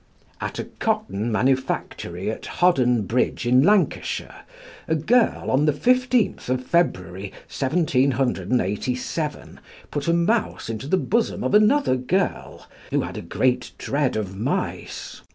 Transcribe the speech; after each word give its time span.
"At 0.39 0.57
a 0.57 0.63
cotton 0.63 1.31
manufactory 1.31 2.31
at 2.31 2.47
Hodden 2.47 3.03
Bridge, 3.05 3.45
in 3.45 3.61
Lancashire, 3.61 4.45
a 4.87 4.95
girl, 4.95 5.51
on 5.51 5.65
the 5.67 5.73
fifteenth 5.73 6.49
of 6.49 6.65
February, 6.65 7.31
1787, 7.47 9.59
put 9.91 10.07
a 10.07 10.13
mouse 10.13 10.69
into 10.71 10.87
the 10.87 10.97
bosom 10.97 11.43
of 11.43 11.53
another 11.53 11.95
girl, 11.97 12.65
who 12.89 13.01
had 13.01 13.15
a 13.15 13.21
great 13.21 13.73
dread 13.77 14.15
of 14.15 14.35
mice. 14.35 15.21